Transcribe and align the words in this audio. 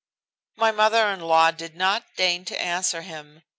My 0.55 0.71
mother 0.71 1.09
in 1.11 1.19
law 1.19 1.51
did 1.51 1.75
not 1.75 2.15
deign 2.15 2.43
to 2.45 2.59
answer 2.59 3.03
him. 3.03 3.43